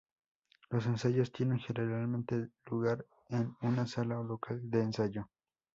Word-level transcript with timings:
Los 0.71 0.87
ensayos 0.87 1.31
tienen 1.31 1.59
generalmente 1.59 2.49
lugar 2.71 3.05
en 3.29 3.55
una 3.61 3.85
sala 3.85 4.19
o 4.19 4.23
local 4.23 4.59
de 4.63 4.81
ensayo. 4.81 5.29